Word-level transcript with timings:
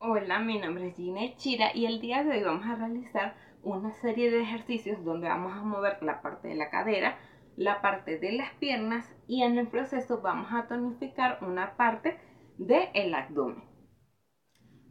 Hola, 0.00 0.38
mi 0.38 0.60
nombre 0.60 0.86
es 0.86 0.96
Gina 0.96 1.34
Chira 1.34 1.74
y 1.74 1.86
el 1.86 2.00
día 2.00 2.22
de 2.22 2.30
hoy 2.30 2.44
vamos 2.44 2.64
a 2.66 2.76
realizar 2.76 3.34
una 3.64 3.92
serie 3.94 4.30
de 4.30 4.42
ejercicios 4.42 5.04
donde 5.04 5.26
vamos 5.26 5.52
a 5.52 5.64
mover 5.64 6.00
la 6.04 6.22
parte 6.22 6.46
de 6.46 6.54
la 6.54 6.70
cadera, 6.70 7.18
la 7.56 7.82
parte 7.82 8.16
de 8.16 8.30
las 8.30 8.54
piernas 8.60 9.12
y 9.26 9.42
en 9.42 9.58
el 9.58 9.66
proceso 9.66 10.20
vamos 10.22 10.52
a 10.52 10.68
tonificar 10.68 11.40
una 11.42 11.76
parte 11.76 12.16
del 12.58 13.12
abdomen. 13.12 13.64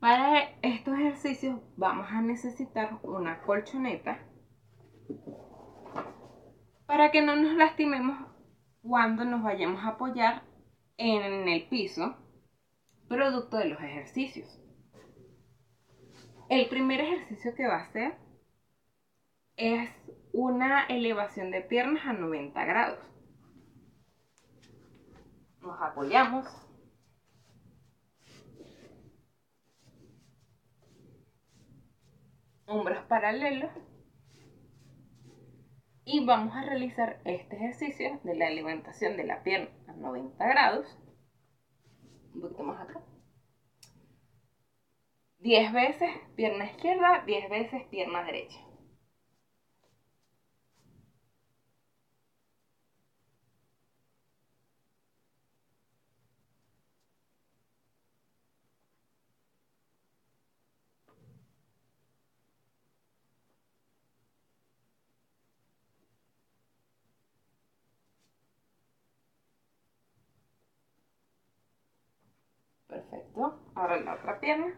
Para 0.00 0.50
estos 0.62 0.98
ejercicios 0.98 1.60
vamos 1.76 2.08
a 2.10 2.20
necesitar 2.20 2.98
una 3.04 3.40
colchoneta 3.42 4.18
para 6.86 7.12
que 7.12 7.22
no 7.22 7.36
nos 7.36 7.54
lastimemos 7.54 8.18
cuando 8.82 9.24
nos 9.24 9.44
vayamos 9.44 9.80
a 9.84 9.90
apoyar 9.90 10.42
en 10.96 11.48
el 11.48 11.68
piso 11.68 12.16
producto 13.08 13.58
de 13.58 13.66
los 13.66 13.80
ejercicios. 13.80 14.60
El 16.48 16.66
primer 16.70 17.00
ejercicio 17.00 17.54
que 17.54 17.66
va 17.66 17.76
a 17.76 17.84
hacer 17.84 18.14
es 19.56 19.90
una 20.32 20.86
elevación 20.86 21.50
de 21.50 21.60
piernas 21.60 22.06
a 22.06 22.14
90 22.14 22.64
grados. 22.64 22.98
Nos 25.60 25.78
apoyamos. 25.82 26.46
Hombros 32.64 33.04
paralelos. 33.08 33.70
Y 36.06 36.24
vamos 36.24 36.56
a 36.56 36.62
realizar 36.62 37.20
este 37.26 37.56
ejercicio 37.56 38.20
de 38.24 38.36
la 38.36 38.48
levantación 38.48 39.18
de 39.18 39.24
la 39.24 39.42
pierna 39.42 39.68
a 39.86 39.92
90 39.92 40.46
grados. 40.46 40.98
Un 42.34 42.40
poquito 42.40 42.62
más 42.62 42.80
acá. 42.80 43.02
10 45.40 45.72
veces 45.72 46.10
pierna 46.36 46.64
izquierda, 46.66 47.18
10 47.26 47.48
veces 47.48 47.82
pierna 47.90 48.22
derecha. 48.22 48.60
Perfecto. 72.88 73.54
Ahora 73.76 73.96
la 73.98 74.14
otra 74.14 74.40
pierna. 74.40 74.74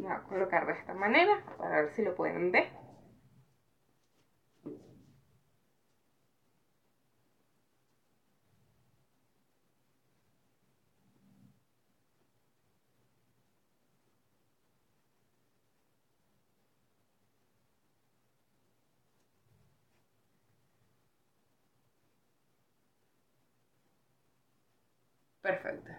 Voy 0.00 0.10
a 0.12 0.20
colocar 0.22 0.66
de 0.66 0.72
esta 0.74 0.94
manera 0.94 1.32
para 1.58 1.82
ver 1.82 1.90
si 1.94 2.02
lo 2.02 2.14
pueden 2.14 2.52
ver. 2.52 2.64
Perfecto. 25.42 25.92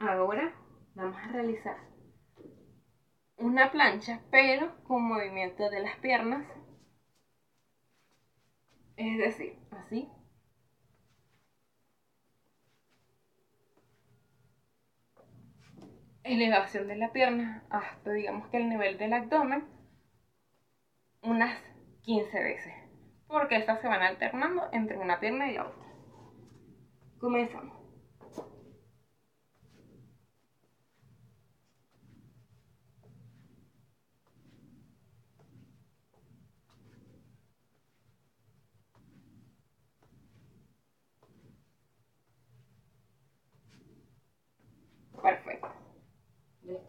Ahora 0.00 0.52
vamos 0.94 1.16
a 1.22 1.28
realizar 1.28 1.76
una 3.40 3.70
plancha, 3.70 4.20
pero 4.30 4.72
con 4.84 5.02
movimiento 5.02 5.68
de 5.70 5.80
las 5.80 5.96
piernas. 5.96 6.46
Es 8.96 9.18
decir, 9.18 9.56
así. 9.72 10.08
Elevación 16.22 16.86
de 16.86 16.96
la 16.96 17.12
pierna 17.12 17.64
hasta 17.70 18.12
digamos 18.12 18.48
que 18.48 18.58
el 18.58 18.68
nivel 18.68 18.98
del 18.98 19.12
abdomen 19.14 19.64
unas 21.22 21.56
15 22.02 22.42
veces. 22.42 22.74
Porque 23.26 23.56
estas 23.56 23.80
se 23.80 23.88
van 23.88 24.02
alternando 24.02 24.68
entre 24.72 24.98
una 24.98 25.18
pierna 25.20 25.50
y 25.50 25.54
la 25.54 25.66
otra. 25.66 25.82
Comenzamos. 27.18 27.79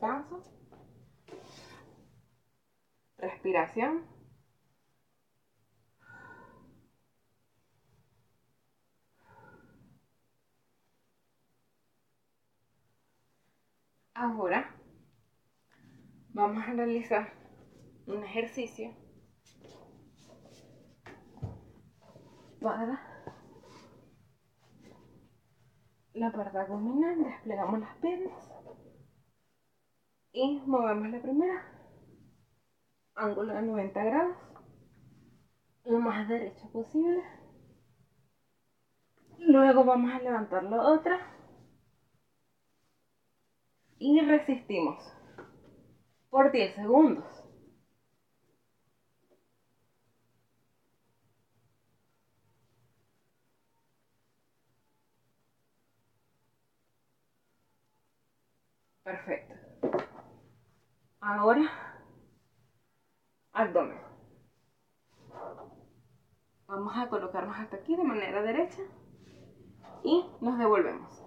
Descanso, 0.02 0.42
respiración. 3.20 4.04
Ahora 14.16 14.76
vamos 16.30 16.64
a 16.68 16.74
realizar 16.74 17.34
un 18.08 18.24
ejercicio 18.24 18.96
para 22.60 23.00
la 26.14 26.32
parte 26.32 26.58
abdominal. 26.58 27.24
Desplegamos 27.24 27.80
las 27.80 27.96
piernas 27.98 28.61
y 30.34 30.62
movemos 30.66 31.10
la 31.10 31.20
primera. 31.22 31.64
Ángulo 33.16 33.54
de 33.54 33.62
90 33.62 34.04
grados. 34.04 34.36
Lo 35.86 36.00
más 36.00 36.28
derecho 36.28 36.68
posible. 36.72 37.22
Luego 39.40 39.84
vamos 39.84 40.12
a 40.14 40.20
levantar 40.20 40.64
la 40.64 40.80
otra. 40.82 41.20
Y 44.00 44.20
resistimos 44.22 44.98
por 46.32 46.52
10 46.52 46.74
segundos. 46.74 47.26
Perfecto. 59.04 59.71
Ahora, 61.22 61.70
abdomen. 63.54 64.00
Vamos 66.68 66.98
a 66.98 67.08
colocarnos 67.10 67.56
hasta 67.60 67.76
aquí 67.78 67.96
de 67.96 68.04
manera 68.04 68.42
derecha 68.42 68.82
y 70.04 70.26
nos 70.42 70.58
devolvemos. 70.58 71.21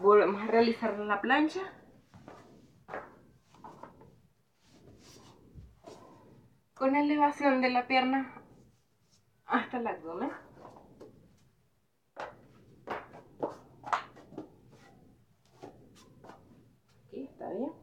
Volvemos 0.00 0.42
a 0.42 0.46
realizar 0.46 0.98
la 0.98 1.20
plancha. 1.20 1.60
Con 6.74 6.96
elevación 6.96 7.60
de 7.60 7.70
la 7.70 7.86
pierna 7.86 8.42
hasta 9.44 9.78
el 9.78 9.86
abdomen. 9.86 10.30
Aquí 17.08 17.24
está 17.24 17.50
bien 17.50 17.79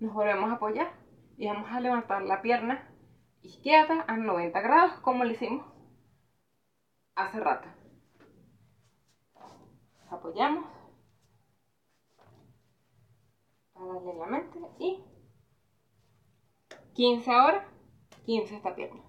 Nos 0.00 0.14
volvemos 0.14 0.48
a 0.50 0.54
apoyar 0.54 0.92
y 1.36 1.48
vamos 1.48 1.70
a 1.72 1.80
levantar 1.80 2.22
la 2.22 2.40
pierna 2.40 2.88
izquierda 3.42 4.04
a 4.06 4.16
90 4.16 4.60
grados 4.60 4.92
como 5.00 5.24
lo 5.24 5.32
hicimos 5.32 5.66
hace 7.16 7.40
rato. 7.40 7.68
Apoyamos 10.10 10.66
paralelamente 13.72 14.60
y 14.78 15.02
15 16.94 17.30
ahora, 17.32 17.68
15 18.24 18.56
esta 18.56 18.74
pierna. 18.74 19.00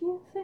15. 0.00 0.39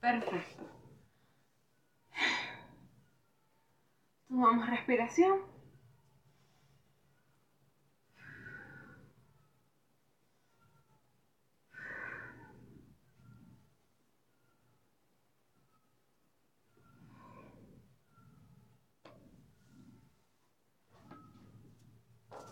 Perfecto. 0.00 0.64
Tomamos 4.28 4.66
respiración. 4.68 5.38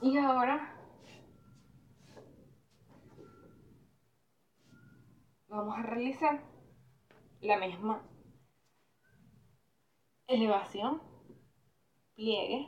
Y 0.02 0.16
ahora 0.18 0.74
vamos 5.48 5.78
a 5.78 5.82
realizar 5.82 6.55
la 7.40 7.56
misma 7.56 8.02
elevación, 10.28 11.00
pliegue, 12.16 12.66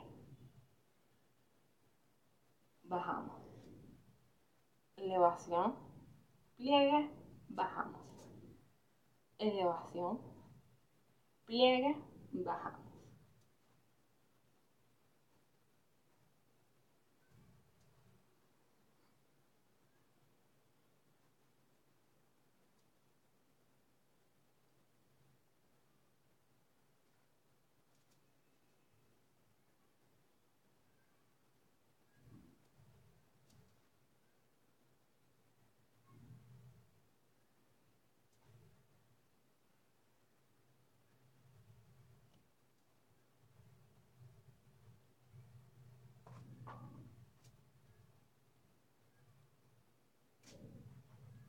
bajamos. 2.83 3.39
Elevación, 4.97 5.73
pliegue, 6.57 7.09
bajamos. 7.49 8.01
Elevación, 9.39 10.19
pliegue, 11.45 11.97
bajamos. 12.31 12.79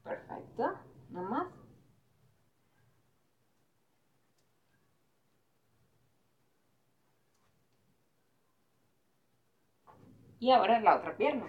Perfecto, 0.04 0.74
nada 1.08 1.26
más. 1.28 1.46
Y 10.40 10.50
ahora 10.50 10.80
la 10.80 10.96
otra 10.96 11.16
pierna. 11.16 11.46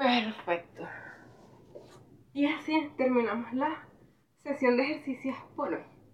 Perfecto. 0.00 0.88
Y 2.32 2.46
así 2.46 2.90
terminamos 2.96 3.52
la 3.52 3.86
sesión 4.42 4.78
de 4.78 4.84
ejercicios 4.84 5.36
por 5.54 5.74
hoy. 5.74 5.89